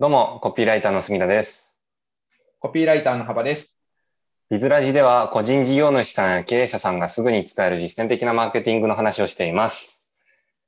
[0.00, 1.78] どうも、コピーライターの杉田です。
[2.58, 3.78] コピーライターの幅です。
[4.50, 10.08] ビズラジでは、個人事業主さんや経営者さんがすぐに使える実践的なマーケティングの話をしています。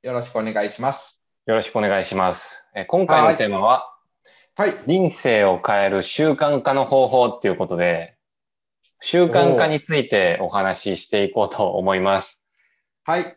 [0.03, 1.21] よろしくお願いします。
[1.47, 2.63] よろしくお願いします。
[2.75, 3.95] え今回のテーマは、
[4.55, 4.75] はい。
[4.85, 8.15] 人生を変える習慣化の方法っていうことで、
[9.01, 12.45] 習慣化についてお話ししていこうと思います。
[13.03, 13.35] はい。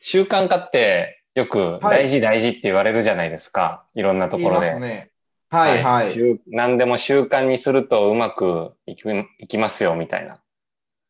[0.00, 3.84] 習慣化ってよく大事大事って言われるじゃないですか。
[3.94, 4.80] いろんなところで。
[4.80, 5.10] ね。
[5.50, 6.14] はい、はい。
[6.14, 9.04] 習何でも習慣にするとうまくいき
[9.38, 10.40] いきますよ、みたいな。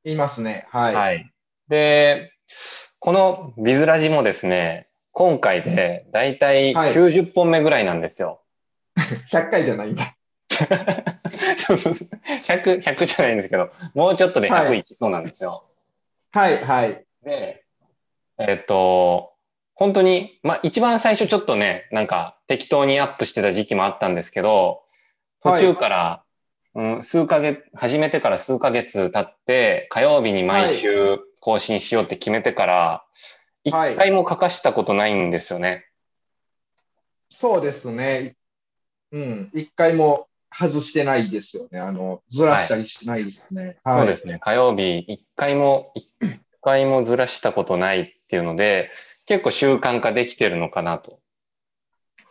[0.02, 0.66] 言いますね。
[0.70, 0.94] はい。
[0.96, 1.32] はい。
[1.68, 2.32] で、
[2.98, 8.42] このビズラジもですね、今回でだいたいはい90本目ぐらいなんですよ。
[9.30, 10.16] 100回じゃないんだ。
[11.56, 12.08] そうそうそう。
[12.26, 15.68] 100、100じゃないんですけど、もうちょっとで100はいいきそうなんですよ。
[16.32, 17.04] はい、はい。
[17.22, 17.64] で、
[18.38, 19.35] えっと、
[19.76, 24.82] 本当に、まあ一番最初ちょっとね、なんか適当にアップしてた時期もあったんですけど、
[25.42, 26.22] 途中から、
[26.74, 33.04] うん、数ヶ月、始めてから数ヶ月経って、火曜日に毎週更新しようって決めてから、
[33.64, 35.86] 一、はい回も書かしたことないんですよね。
[37.28, 38.36] そうですね。
[39.12, 39.50] うん。
[39.52, 41.80] 一回も外してないですよね。
[41.80, 43.76] あの、ずらしたりしてないですね。
[43.84, 43.98] はい。
[44.00, 44.38] そうですね。
[44.40, 46.06] 火曜日一回も、一
[46.62, 48.88] 回もずらしたことないっていうので、
[49.26, 51.18] 結構習慣化できてるのかなと。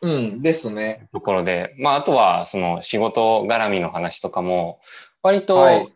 [0.01, 0.41] うん。
[0.41, 1.07] ですね。
[1.11, 4.81] ところで、まあ、あとは、その仕事絡みの話とかも、
[5.21, 5.87] 割とはい、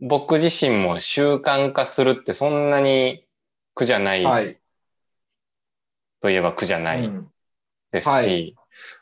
[0.00, 3.24] 僕自身も習慣化するってそんなに
[3.74, 4.58] 苦じゃないはい。
[6.20, 7.28] といえば苦じゃないうん。
[7.92, 8.56] ですはし、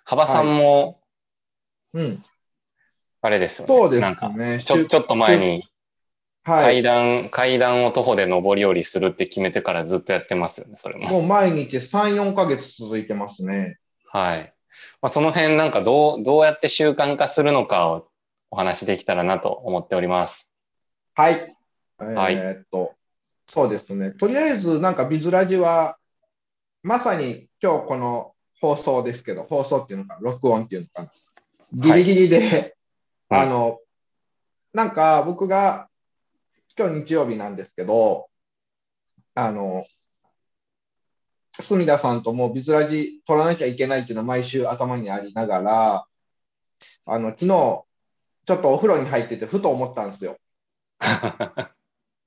[0.05, 1.01] 幅さんも、
[1.95, 2.19] うん。
[3.23, 3.75] あれですよね。
[3.75, 4.59] そうでなんか、すね。
[4.61, 5.70] ちょ、ちょっと前にはい。
[6.51, 11.09] 階段、階段を徒歩で上り下りするって決めてからずっとやってますよね、それも。
[11.09, 13.79] もう毎日3、4ヶ月続いてますね。
[14.07, 14.55] はい。
[15.03, 18.09] まあ、その辺なんかどう、どうやって習慣化するのかを
[18.51, 20.55] お話できたらなと思っております。
[21.15, 21.57] はい。
[21.99, 22.95] はいえーっと、
[23.47, 24.11] そうですね。
[24.13, 25.99] とりあえず、なんかビズラジは、
[26.83, 31.11] まさに今日この放送ですけど、放送っていうのか、録音っていうのかな。
[31.73, 32.77] ギリギリで、
[33.29, 33.79] はいあの、
[34.73, 35.90] なんか僕が、
[36.81, 38.31] 今日日曜日なんですけど、
[39.35, 39.85] あの、
[41.61, 46.07] 隅田さんともうビズラジ取らなきゃいけないっていうのは毎週頭にありながら、
[47.05, 47.85] あの、昨日、ちょ
[48.55, 50.39] っとお風呂に入っててふと思ったんですよ。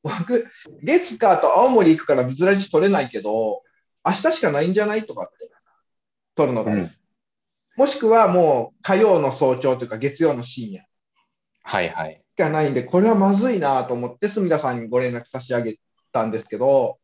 [0.03, 0.47] 僕、
[0.83, 3.63] 月火と青森行くからビズラジ取れないけど、
[4.05, 5.49] 明日しかないんじゃないとかって、
[6.35, 6.73] 取るのが。
[6.73, 6.91] うん
[7.75, 10.85] もしくはもう火曜の早朝というか月曜の深夜
[11.63, 12.22] はいはい。
[12.35, 15.77] しかないんで、これはまずいなと思って、隅田さんにご連絡差し上げ
[16.11, 16.97] たんですけど、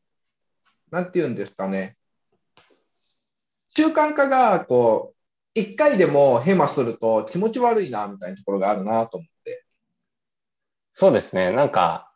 [0.90, 1.98] なんて言うんですかね。
[3.78, 5.16] 習慣化が、こう、
[5.54, 9.66] 一回でもヘマすると気持ち悪いな、みたいなところがあるなと思って。
[10.94, 11.52] そうですね。
[11.52, 12.08] なんか、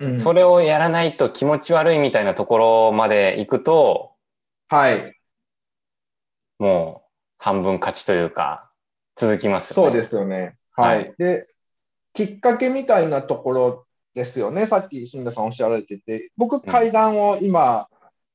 [0.00, 4.14] うんそれをやらないと気持ち悪いみたいなところまで行くと、
[4.68, 5.14] はい。
[6.58, 8.70] もう半分勝ちというか、
[9.14, 9.88] 続きますよね。
[9.90, 10.54] そうですよね。
[10.72, 10.96] はい。
[10.96, 11.49] はいで、
[12.12, 14.66] きっかけみたいなところですよね。
[14.66, 17.88] さっき新田さんおっしゃられてて、僕、階段を今、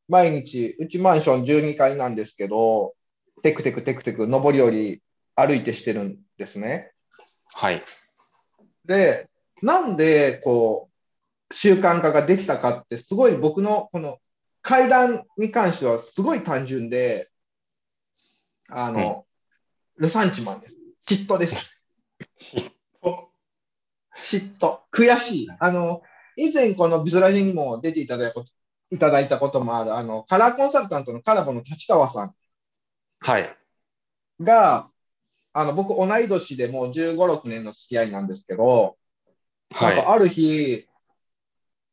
[0.07, 2.93] 毎日、うちマンション12階なんですけど、
[3.43, 5.01] テクテクテクテク、上り下り
[5.35, 6.91] 歩いてしてるんですね。
[7.53, 7.83] はい。
[8.85, 9.29] で、
[9.61, 10.89] なんで、こ
[11.49, 14.19] う、習慣化ができたかって、すごい僕のこの
[14.61, 17.29] 階段に関してはすごい単純で、
[18.69, 19.25] あの、
[19.97, 20.77] ルサンチマンです。
[21.07, 21.81] 嫉妬です。
[22.39, 22.71] 嫉
[24.59, 24.81] 妬。
[24.91, 25.47] 悔しい。
[25.59, 26.01] あの、
[26.35, 28.51] 以前このビズラジにも出ていただいたこと
[28.91, 32.35] いただいたこともある、あの、カラーコンサルタントのカラボの立川さん
[33.19, 33.57] はい。
[34.41, 34.89] が、
[35.53, 38.97] あの、僕同い年でもう15、6年の付き合いなんですけど、
[39.75, 39.95] はい。
[39.95, 40.87] なんかある日、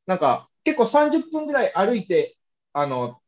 [0.06, 2.36] なんか結構30分ぐらい歩いて、
[2.72, 3.20] あの、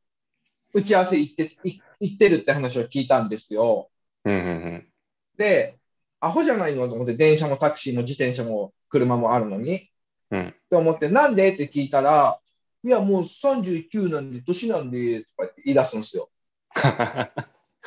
[0.75, 3.91] 打ち合わせ行って、い行ってるって話を聞いたんですよ。
[4.25, 4.89] うんうんうん。
[5.37, 5.79] で、
[6.25, 9.89] アホじゃないのと思って、電車もタクシーも自転車も車もあるのに。
[10.31, 11.53] うんって思って、なんで？
[11.53, 12.41] って聞いたら、
[12.83, 16.29] いや、もう39なんで、年なんで、とかって言い出すんですよ。
[16.75, 17.33] は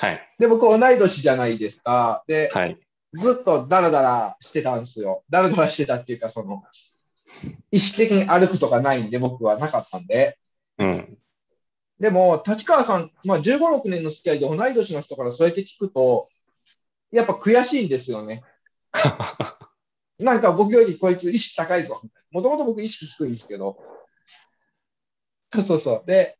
[0.09, 0.35] い。
[0.39, 2.23] で、僕、同い年じゃないですか。
[2.27, 2.77] で、はい。
[3.13, 5.23] ずっとダラダラしてたんですよ。
[5.29, 6.63] ダラダラしてたっていうか、その、
[7.71, 10.37] 意識的に歩くとかないんで、僕はなかったんで。
[10.77, 11.17] うん。
[11.99, 16.27] でも、立川さん、まあ、15、6年の付き合いで同い年の人からそうやって聞くと、
[17.11, 18.43] やっぱ悔しいんですよね。
[20.19, 22.01] なんか僕よりこいつ意識高いぞ。
[22.31, 23.77] もともと僕意識低いんですけど。
[25.65, 26.03] そうそう。
[26.05, 26.37] で、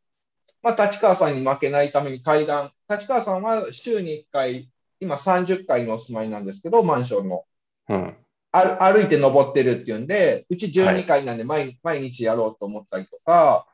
[0.61, 4.69] まあ、立川さんに負けないために階段、立川さんは週に1回
[4.99, 7.43] 今30階にお住まいなんですけど、マンションの。
[7.89, 8.17] うん。
[8.51, 13.67] あ歩いて登ってるっていうんで、うち12階なんで毎,、毎日やろうと思ったりとか、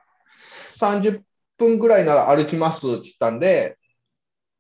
[0.71, 1.21] 30
[1.57, 3.77] 分ぐらいなら歩きますって言ったんで、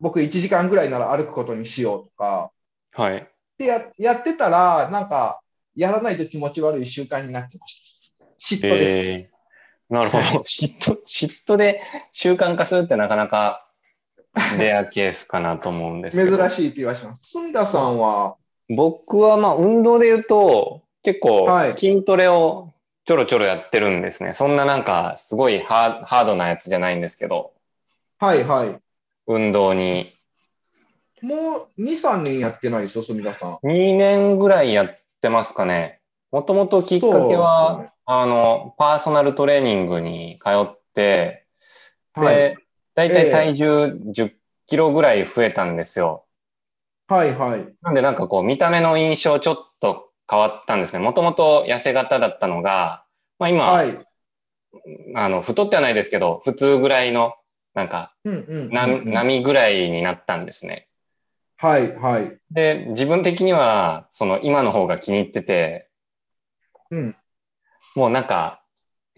[0.03, 2.51] 僕1時間ぐらいなら歩くことにしようとか、
[2.91, 3.25] はい。
[3.57, 5.39] でややってたら、なんか、
[5.77, 8.25] やらないと気持ち悪い習慣になってました。
[8.37, 8.83] 嫉妬です。
[8.83, 10.23] えー、なるほど。
[10.43, 13.65] 嫉妬、嫉妬で習慣化するってなかなか
[14.59, 16.37] レアケースかなと思うんですけど。
[16.37, 17.31] 珍しいって言わします。
[17.31, 18.35] 住田さんは、
[18.67, 22.73] 僕はまあ運動で言うと結構はい筋トレを
[23.05, 24.33] ちょろちょろやってるんですね。
[24.33, 27.53] そんななんかすごいハーハードなやつじゃないんですけど、
[28.19, 28.82] はいはい。
[29.27, 30.07] 運動に
[31.23, 33.59] もう2、3年やってないですよ、住田さん。
[33.65, 36.01] 2年ぐらいやってますかね。
[36.31, 41.45] もともときっかけは、ねあの、パーソナルトレーニングに通って、
[42.13, 42.35] はい。
[42.35, 42.57] で、
[42.93, 44.33] だいたい体重10
[44.67, 46.25] キロぐらい増えたんですよ。
[47.07, 47.73] はいはい。
[47.81, 50.99] なんでなんかこう見た目の印象ちょっと変わったんですね。
[50.99, 53.05] もともと痩せ型だったのが、
[53.39, 53.95] まあ今、はい。
[55.15, 57.33] あの、太ってはないですけど、普通ぐらいの、
[57.73, 60.87] なんか、波ぐらいになったんですね。
[61.57, 62.37] はいはい。
[62.51, 65.89] で、自分的には、その今の方が気に入ってて、
[66.91, 67.15] うん。
[67.95, 68.61] もうなんか、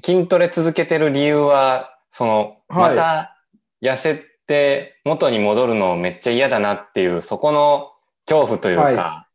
[0.04, 3.38] 筋トレ続けてる理由は、その、はいまた
[3.82, 7.92] 痩せて元に戻るのめっちゃ嫌だなっていう、そこの
[8.26, 9.28] 恐怖というか、は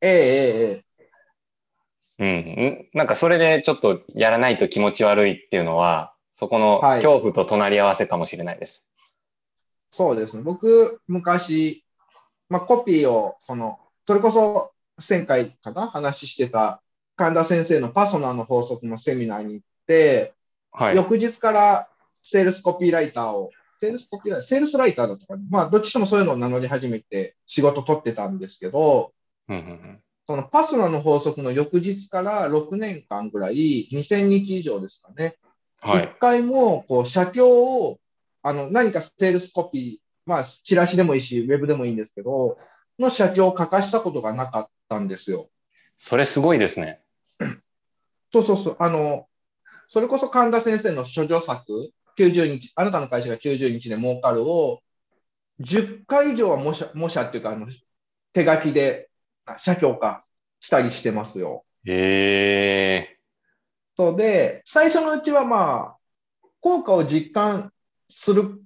[0.00, 0.16] えええ
[0.70, 0.84] ええ
[2.16, 8.88] うんん、なんかそれでちょっとやらないと気持ち悪いっていうのは、そこのはい恐怖と隣り合わせかもしれないです。
[9.90, 10.42] そうですね。
[10.42, 11.84] 僕、昔、
[12.48, 14.72] まあ、コピーを、その、それこそ、
[15.08, 15.86] 前回かな？
[15.86, 16.82] 話してた、
[17.14, 20.34] 神田先生のパソナの法則のセミナーに行って、
[20.72, 20.96] はい。
[20.96, 21.88] 翌日から
[22.22, 23.50] セールスコピーライターを、
[23.80, 25.42] セールスコピーライター、セールスライターだったかな？
[25.48, 29.12] まあ、どっちともそういうのを名乗り始めて仕事取ってたんですけど、
[29.48, 35.36] うんうんうんそのパソナの法則の翌日から6年間ぐらい、2000日以上ですかね。
[35.84, 36.16] 一はい。
[36.18, 37.98] 回もこう写経を
[38.42, 42.56] あの何かセールスコピー、まあ、チラシでもいいし、ウェブでもいいんですけど、
[42.98, 45.48] の写経を書かしたことがなかったんですよ。
[45.96, 47.00] それすごいですね。
[48.32, 49.26] そうそうそう、あの
[49.86, 54.80] それこそ神田先生の処女作、90日、あなたの会社が90日で儲かるを、
[55.60, 57.68] 10回以上は模写模写っていうかあの、
[58.32, 59.08] 手書きで
[59.46, 60.24] あ写経化
[60.60, 61.64] したりしてますよ。
[61.86, 63.13] ええそ
[64.14, 67.72] うで、最初のうちはまあ、効果を実感
[68.08, 68.60] する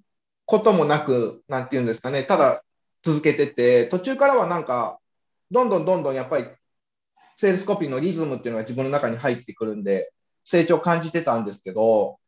[0.46, 2.62] こともなく、なんていうんですかね、ただ
[3.02, 4.98] 続けてて、途中からはなんか、
[5.50, 6.46] どんどんどんどんやっぱり、
[7.36, 10.12] セールスコピーのリズムっていうのが自分の中に入ってくるんで、
[10.44, 12.18] 成長を感じてたんですけど、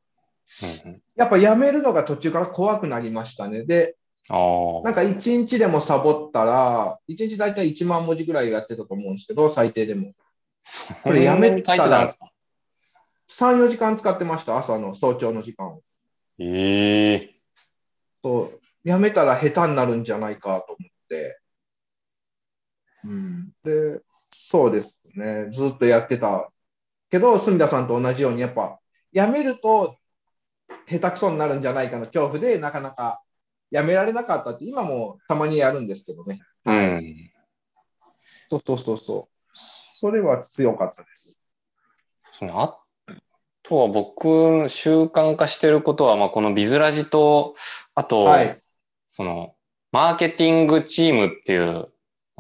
[1.16, 3.64] やっぱやめるのが途中から怖くなりましたね。
[3.64, 3.96] で。
[4.28, 10.12] なんか1日でもサボったら、1日大体1万文字ぐらいやってたと思うんですけど、最低でも。
[11.02, 12.14] これやめたら
[13.30, 15.82] 3、4時間使ってました、朝の早朝の時間を。
[16.38, 17.40] ええ
[18.24, 21.40] そう、やめたら下手になるんじゃないかと思って。
[23.04, 24.00] うん、で、
[24.32, 26.50] そうですね、ずっとやってた
[27.08, 28.80] けど、住田さんと同じように、やっぱ、
[29.12, 29.96] やめると
[30.88, 33.22] 下手くそになるんじゃないかの恐怖で、なかなか
[33.70, 36.40] やめられなかったって、今もたまにやるんですけどね。
[36.64, 37.30] うん。
[38.50, 39.56] そうそうそうそう。
[39.56, 41.40] それは強かったです。
[42.42, 42.79] あ
[43.70, 47.54] とは僕、習慣化してることは、まあ、このビズラジと、
[47.94, 48.52] あと、はい
[49.08, 49.54] その、
[49.92, 51.88] マーケティングチームっていう、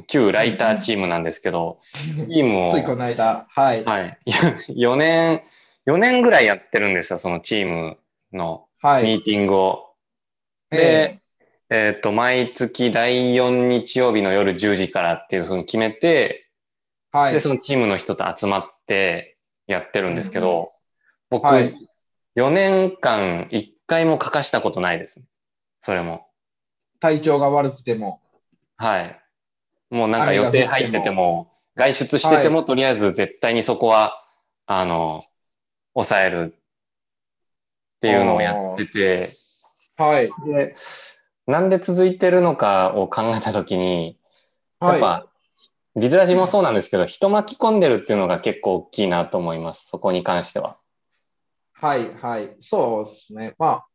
[0.06, 3.84] 旧ライターチームなんですけど、チームを、ついこの間、はい。
[3.84, 4.18] はい、
[4.70, 5.42] 4年、
[5.86, 7.98] 4年ぐらいやってるんですよ、そのチーム
[8.32, 9.04] のはい。
[9.04, 9.90] ミーティングを。
[10.70, 11.20] で、
[11.68, 16.48] えっ、と、毎月第4日曜日の夜10時からっていうふうに決めて、
[17.12, 17.34] はい。
[17.34, 20.72] で、そのチームの人と集まってやってるんですけど、
[21.30, 21.72] 僕、はい
[22.36, 25.22] 4年間1回も書かしたことないです。
[25.80, 26.26] それも。
[27.00, 28.20] 体調が悪くても。
[28.76, 29.20] はい。
[29.90, 34.24] もうなんか予定入ってても、外出してても、とりあえず絶対にそこは、
[34.66, 35.22] あの、
[35.94, 36.60] 抑えるっ
[38.00, 39.28] ていうのをやってて、
[39.96, 40.30] はい。
[40.46, 40.74] で、
[41.46, 44.18] なんで続いてるのかを考えたときに、
[44.80, 44.98] やはい。
[44.98, 45.26] っぱ、
[45.96, 49.88] ビズラジもそうなんですけど、人巻き込んでるっていうのが結構大きいなと思います。
[49.88, 50.79] そこに関しては。
[51.80, 52.14] はい。
[52.14, 52.56] はい。
[52.60, 53.54] そうですね。
[53.58, 53.86] まあ、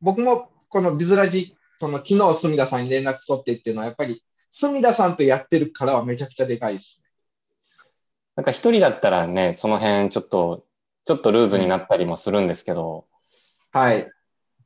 [0.00, 7.14] 僕もこのビズラジ、その昨日、住田さんに連絡取ってっていうのは、やっぱり、住田さんとやってるからはめちゃくちゃでかいです
[8.36, 10.64] なんか一人だったらね、その辺ちょっと、
[11.04, 13.06] ちょっとルーズになったりもするんですけど、
[13.74, 13.80] ね。
[13.80, 13.98] はい。
[13.98, 14.08] やっ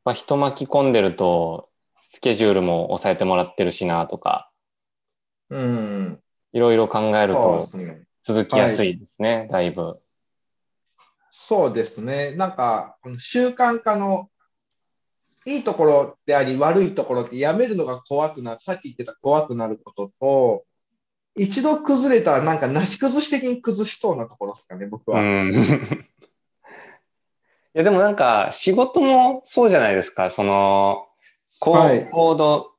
[0.05, 4.51] ぱ人巻き込んでると、スケジュールも抑えてもらってるしなとか、
[5.51, 6.21] うん。
[6.53, 7.69] いろいろ考えると。
[8.23, 10.02] 続きやすいですね、だいぶ。
[11.35, 12.33] そうですね。
[12.33, 14.29] なんか、この習慣化の
[15.47, 20.65] いいところであり、悪いところってやめるのが怖くなる、さっき言ってた怖くなることと、
[21.35, 25.23] 一度崩れたらなんかなし崩し的に崩しそうなところですかね、僕うは。
[25.23, 25.55] ん。
[27.75, 30.29] いや、でもなんか、仕事もそうじゃないですか。
[30.29, 31.07] その、
[31.61, 32.73] こう、はい行動、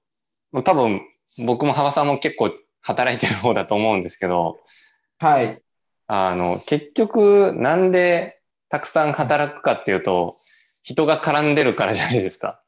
[0.64, 1.02] 多分、
[1.44, 4.60] 僕も幅さんも結構働いてる方だと思うんですけど、
[5.18, 5.60] はい。
[6.06, 8.43] あの、結局、なんで
[8.74, 10.36] たくさん働くかっていうと、
[10.82, 12.64] 人が絡んでるからじゃないですか。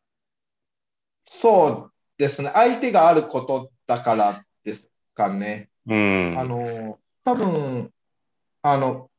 [1.24, 2.52] そうですね。
[2.54, 5.70] 相手があることだからですかね。
[5.88, 6.36] うん。
[6.38, 7.92] あの、多分、
[8.62, 9.10] あの、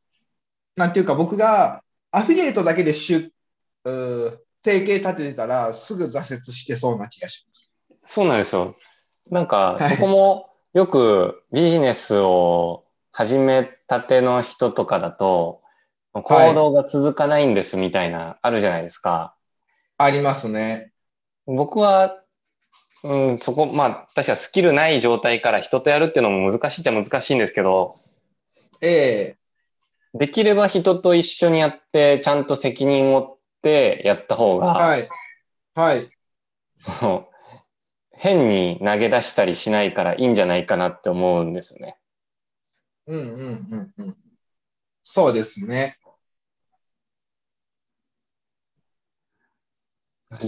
[0.77, 3.33] なんていうか僕がアフィリエイトだけでしゅ
[3.83, 7.75] うー提携立ててたらすぐ挫折してそうな気がします。
[8.05, 8.77] そうなんですよ。
[9.29, 15.66] なんか、はいそこもよくビジネスを始めたての人とかだと、
[16.23, 19.37] 行動が続かないんですみたいな、あるじゃないですか。
[19.99, 20.93] ありますね。
[21.47, 22.23] 僕は、
[23.03, 27.95] うん、そこ、まあ、確かスキルない状態から人とやるっていうのも難しいっちゃ難しいんですけど、
[28.81, 29.37] ええ
[30.19, 35.09] できれば人と一緒にやって、ちゃんと責任を負ってやった方が、はい。
[35.75, 36.11] はい。
[36.77, 37.29] その、
[38.13, 41.97] 変に投げ出したりしないからいいんじゃないかなって思うんですよね。
[43.07, 43.37] うんうん
[43.71, 44.17] うんうん。
[45.03, 45.99] そうですね。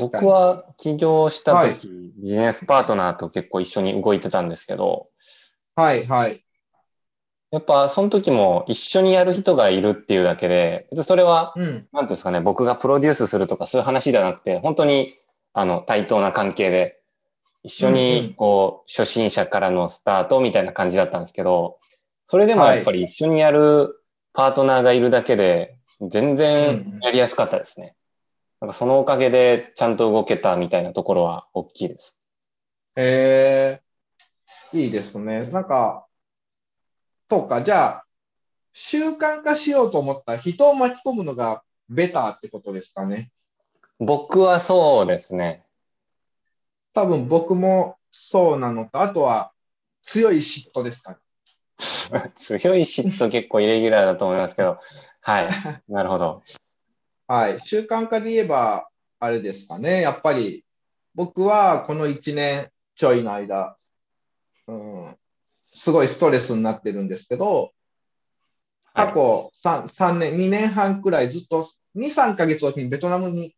[0.00, 5.08] 僕は起業した時、ビジネスパートナーと結構一緒に動いてたんですけど、
[5.76, 6.44] はいはい。
[7.50, 11.88] やっぱその時も一緒にやる人がいるっていうだけで、別にそれは、うん。
[11.92, 15.14] なんですかね、僕がプロデュースするとかそういう話ではなくて、本当に
[15.52, 17.00] あの対等な関係で、
[17.62, 21.78] 一緒にこう、初心者からのスタートみたいな感じだったんですけど、
[22.24, 23.94] それでもやっぱり一緒にやる
[24.32, 27.94] パートナーがいるだけで、全然やりやすかったですね。
[28.60, 32.22] なんかそのおかげでちゃんと動けたみたいなところは大きいです。
[32.96, 33.80] え
[34.72, 35.46] えいいですね。
[35.46, 36.06] なんか、
[37.28, 38.04] そうか、じゃあ、
[38.72, 43.30] 習慣化しようと思ったら人を巻き込むのがベターってことですかね。
[43.98, 45.64] 僕はそうですね。
[46.92, 49.52] 多分僕もそうなのと、あとは
[50.02, 51.18] 強い嫉妬ですかね。
[52.34, 54.78] 強い嫉妬結構イレギュラーだと思いますけど、
[55.20, 55.48] はい。
[55.88, 56.42] なるほど。
[57.28, 57.60] はい。
[57.60, 58.88] 習慣化で言えば、
[59.20, 60.00] あれですかね。
[60.00, 60.64] やっぱり、
[61.14, 63.76] 僕はこの1年ちょいの間、
[64.66, 65.16] うん、
[65.72, 67.72] すごいストレスになってるんですけど、
[68.94, 73.54] 過去 3, 3年、2年半くらいずっと2、3ヶ月おきにベトナムに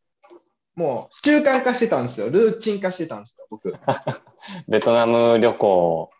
[0.74, 2.28] もう習慣化してたんですよ。
[2.28, 3.72] ルーチン化してたんですよ、僕。
[4.68, 6.10] ベトナム旅行、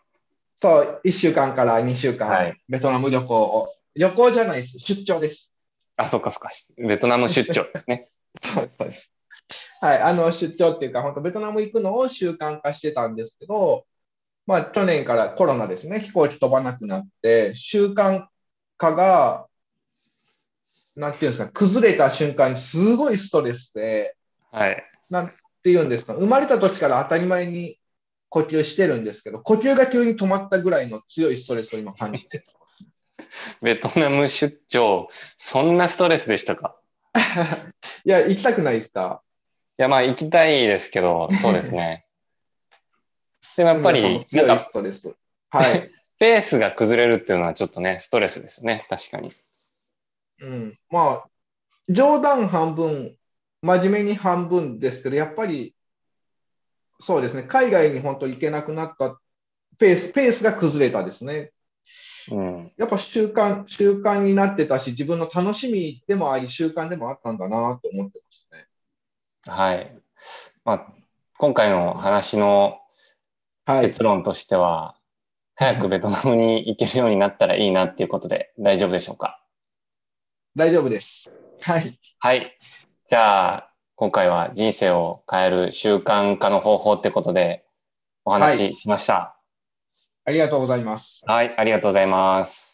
[0.55, 3.73] そう、1週間から2週間、はいベトナム旅行を。
[3.95, 4.79] 旅行じゃないです。
[4.79, 5.50] 出張です。
[6.03, 6.49] あ、そっかそっか。
[6.77, 8.09] ベトナム出張ですね。
[8.41, 9.11] そうです、そうです。
[9.81, 13.85] はい、あの出張っていうか、本当ベトナム行くのを習慣化してたんですけど、
[14.45, 18.25] まあ、去年からコロナですね、飛行機飛ばなくなって、習慣
[18.77, 19.47] 化が、
[20.95, 24.15] なんていうんですか、崩れた瞬間にすごいストレスで、
[24.51, 24.83] はい。
[25.09, 25.29] なん
[25.63, 27.79] ていうんですか、生まれた時から当たり前に
[28.29, 32.85] 呼吸してるんですけど、呼吸が急に止まったぐらいの強いストレスを今感じてます。
[33.63, 36.77] ベトナム出張、そんなストレスでしたか？
[38.05, 39.21] いや、行きたくないですか？
[39.79, 42.05] いや、まあ行きたいですけど、そうですね。
[43.57, 45.15] でもやっぱり、なんストレス。
[45.49, 45.89] はい。
[46.19, 48.85] ペースが崩れるっていうのはちょっとね、ストレスですね。
[48.89, 49.31] 確かに。
[50.41, 51.29] うん、まあ、
[51.89, 53.17] 冗談半分、
[53.63, 55.75] 真面目に半分ですけど、やっぱり、
[56.99, 59.19] そうですね、海外に本当行けなくなった
[59.79, 61.51] ペース、ペースが崩れたですね。
[62.29, 62.71] うん。
[62.77, 68.65] やっぱ習慣、習慣になってたし、自分の楽しみでもあり、習慣でもあったんだなと思ってますね。
[69.47, 69.97] はい。
[70.63, 70.93] まあ、
[71.37, 72.77] 今回の話の
[73.65, 73.87] はい。
[73.87, 74.97] 結論としては、
[75.55, 79.43] 早くベトナムに行けるようになったらいいなっていうことで大丈夫でしょうか？
[80.55, 81.31] 大丈夫です。
[81.61, 81.99] はい。
[82.19, 82.57] はい。
[83.07, 87.63] じゃあ、今回は人生を変える習慣化の方法ってことで
[88.25, 89.15] お話ししました。
[89.15, 89.35] あ
[90.31, 91.21] ありがとうございます。
[91.25, 92.69] はい、ありがとうございます。